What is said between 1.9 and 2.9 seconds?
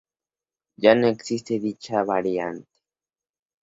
variante.